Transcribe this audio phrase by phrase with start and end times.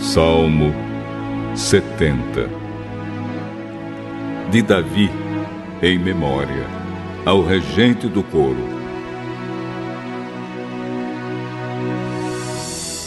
[0.00, 0.72] Salmo
[1.54, 2.48] 70
[4.50, 5.10] De Davi,
[5.82, 6.64] em memória,
[7.26, 8.56] ao regente do coro.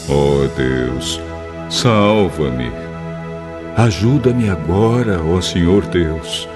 [0.08, 1.20] Ó oh Deus,
[1.68, 2.72] salva-me.
[3.76, 6.48] Ajuda-me agora, ó Senhor Deus.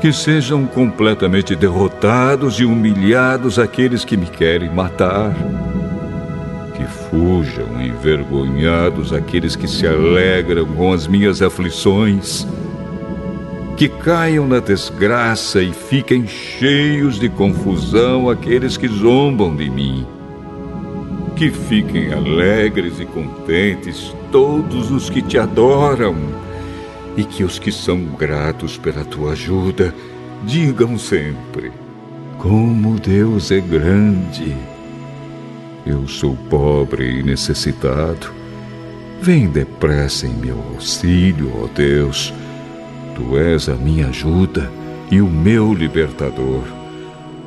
[0.00, 5.34] Que sejam completamente derrotados e humilhados aqueles que me querem matar
[6.74, 12.46] que fujam envergonhados aqueles que se alegram com as minhas aflições,
[13.76, 20.06] que caiam na desgraça e fiquem cheios de confusão aqueles que zombam de mim.
[21.36, 26.14] Que fiquem alegres e contentes todos os que te adoram,
[27.16, 29.94] e que os que são gratos pela tua ajuda
[30.44, 31.72] digam sempre:
[32.38, 34.73] Como Deus é grande!
[35.86, 38.32] Eu sou pobre e necessitado.
[39.20, 42.32] Vem depressa em meu auxílio, ó Deus.
[43.14, 44.70] Tu és a minha ajuda
[45.10, 46.64] e o meu libertador.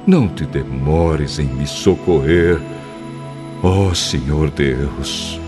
[0.05, 2.59] Não te demores em me socorrer,
[3.61, 5.39] ó Senhor Deus.